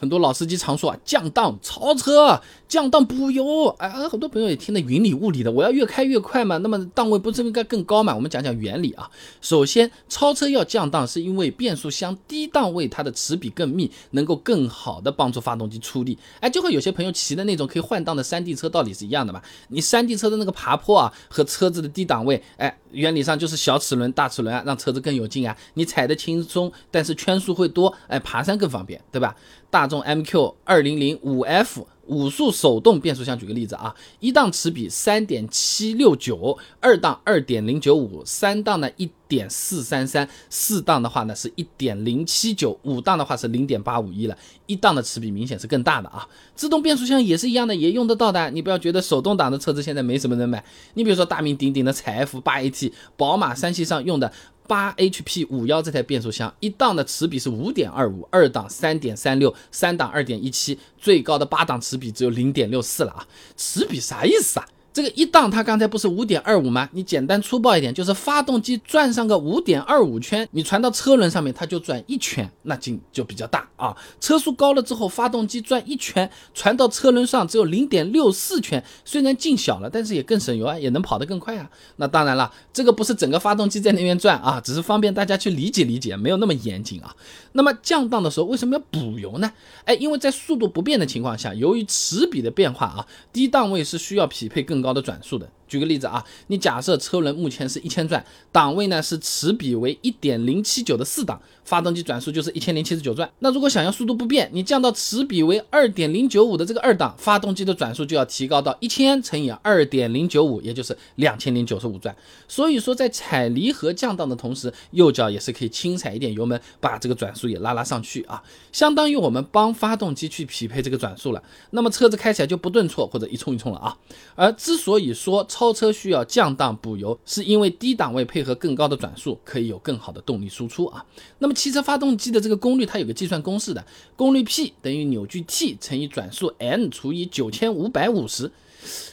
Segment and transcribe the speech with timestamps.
[0.00, 3.68] 很多老司机常说啊，降档超车，降档补油。
[3.78, 5.52] 哎，很多朋友也听得云里雾里的。
[5.52, 8.14] 我要越开越快嘛，那么档位不是应该更高嘛？
[8.14, 9.10] 我们讲讲原理啊。
[9.42, 16.16] 首先，超车要降档，是因为变速箱低档位它的齿比更密，能够更好的帮助发动机出力。
[16.40, 19.42] 哎，就和有些朋友骑的那种可以换档的山地车道理是一样的嘛。
[19.68, 25.54] 你山地车的那个爬坡啊，和车子的低档位，哎，原理上就是小齿轮、大齿轮啊，让车子更有劲啊。
[25.74, 29.36] 你踩的轻松，但是圈数会多，哎，爬山更方便，对吧？
[29.68, 44.36] 大众 MQ 二零零五 F 五速手动变速箱，举个例子啊，一档齿比三点七六九，二档二点零九五，三档呢一点四三三，四档的话呢是一点零七九，五档的话是零点八五一了，
[44.66, 46.28] 一档的齿比明显是更大的啊。
[46.56, 48.50] 自动变速箱也是一样的，也用得到的。
[48.50, 50.64] 你不要觉得手动挡的车子现在没什么人买，
[50.94, 54.32] 你比如说大名鼎鼎的采 F 八 AT，宝马三系上用的。
[54.66, 63.28] 八 HP 五幺这台变速箱，一档的齿比是五点二五，二档三点三六，三档二点一七，最高的八档齿比只有零点六四了啊！
[63.56, 64.66] 此比啥意思啊？
[64.92, 66.88] 这个一档它刚才不是五点二五吗？
[66.92, 73.96] 你简单粗暴一点，就是发动机转上个五点二五圈，你传到车轮上面，它就转一圈，那劲就比较大啊。
[74.20, 81.70] 车速高了之后，发动机转一圈，传到车轮上只有零点六四圈，虽然劲小了，但是也更省油啊，也能跑得更快啊。
[81.96, 87.14] 那当然了，这个不是整个发动机在那边转啊，只是方便大家去理解理解，没有那么严谨啊。
[87.52, 89.52] 那么降档的时候为什么要补油呢？
[89.84, 94.79] 哎，因为在速度不变的情况下，由于齿比的变化啊，低档位是需要匹配更。
[94.80, 95.46] 更高的转速的。
[95.70, 103.30] 举个例子啊，你假设车轮目前是一千转，档位呢是齿比为一点零七九的四档，发动机转速就是一千零七十九转。
[103.38, 112.14] 那如果想要速度不变，你降到齿比为二点零九五的这个二档，发动机的转速就要提高到一千乘以二点零九五，也就是两千零九十五转。
[112.48, 121.40] 所以说，在踩离合降档的同时，右脚也是可以轻踩一点油门，把这个转速也拉拉上去啊，相当于我们帮发动机去匹配这个转速了。
[121.70, 123.96] 那么车子开起来就不顿挫或者一冲一冲了啊。
[124.34, 131.04] 而之所以说，超车需要降档补油，是因为低档位配合更高的转速，可以有更好的动力输出啊。
[131.38, 133.84] 那么汽车发动机的这个功率，它有个计算公式的，
[134.16, 138.50] 功率 P 等于扭矩 T 乘以转速 n 除以九千五百五十。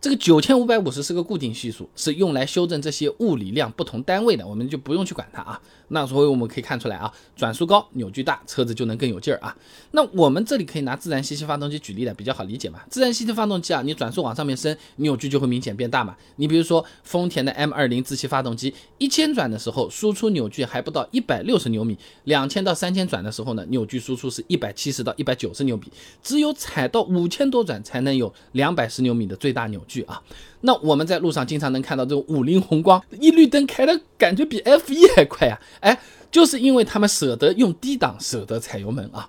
[0.00, 5.60] 这个九千五百五十是个固定系数，是用来修正这些物理量不同单位的，我们就不用去管它啊。
[5.88, 9.54] 那所以我们可以看出来啊，转速高，扭矩大，车子就能更有劲儿啊。
[9.90, 12.80] 那我们这里可以拿自然吸气发动机举例的，比较好理解嘛。
[12.88, 16.16] 自然吸气发动机啊，你转速往上面升，扭矩就会明显变大嘛。
[16.36, 25.84] 你比如说丰田的 M 二零自吸发动机，一千转的时候输出扭矩还不到一百六十牛米，两千到三千转的时候呢，扭矩输出是一百七十到一百九十牛米，
[26.22, 29.80] 只有踩到五千多转才能有两百十牛米的最最大扭。
[29.88, 30.22] 矩啊，
[30.60, 36.00] 那我们在路上经常能看到这种五菱宏光一绿灯开的感觉比 F 一还快啊，哎，
[36.30, 39.28] 就是因为他们舍得用低档，舍得踩油门啊。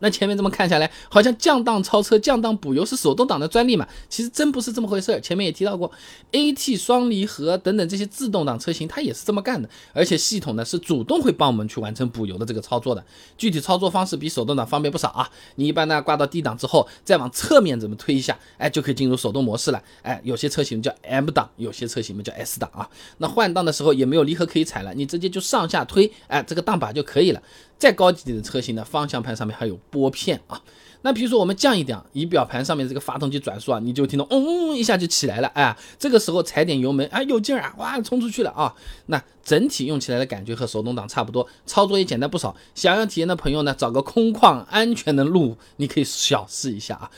[0.00, 3.86] 那前面这么看下来，好像降档超车、降档补油是手动挡的专利嘛？
[4.08, 5.20] 其实真不是这么回事儿。
[5.20, 5.90] 前面也提到过
[6.32, 9.68] ，AT 双离合等等这些自动挡车型，它也是这么干的。
[9.92, 13.04] 而且系统呢是主动会帮我们去完成补油的这个操作的。
[13.36, 15.28] 具体操作方式比手动挡方便不少啊。
[15.56, 19.82] 你一般呢挂到 D 档之后，再往侧面怎么推一下，哎，就可以进入手动模式了。
[20.02, 22.88] 哎，有些车型叫 M 档，有些车型嘛叫 S 档啊。
[23.18, 27.42] 那换档的时候也没有离合可以踩了，你直接就上下推，哎，这个档把就可以了。
[27.78, 30.60] 再高级点的车型呢，方向盘上面还有拨片啊。
[31.02, 38.74] 那比如说我们降一点，仪表盘上面这个发动机转速啊，你就听到嗡一下就起来了，哎，这个时候踩点油门，哎，有劲儿啊，哇，冲出去了啊。
[39.06, 42.56] 那整体用起来的感觉和手动挡差不多，操作也简单不少。
[42.74, 47.10] 想要体验的朋友呢，找个空旷安全的路，你可以小试一下啊，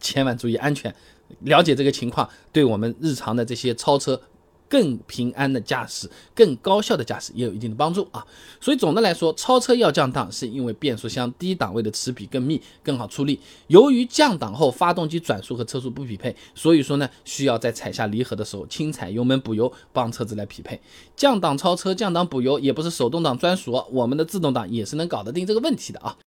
[0.00, 0.94] 千万注意安全。
[1.42, 4.20] 了解这个情况，对我们日常的这些超车。
[4.70, 8.24] 更平安的驾驶，更高效的驾驶也有一定的帮助啊。
[8.60, 13.40] 所以总的来说，超车要降档，是因为变速箱低档位的齿比更密，更好出力。
[13.66, 20.80] 由于降档后发动机转速和车速不匹配，所以说呢，需要在踩下离合的时候轻踩油门补油，帮车子来匹配。
[21.16, 26.16] 降档超车、降档补油也不是手动挡专属，我们的自动挡也是能搞得定这个问题的啊。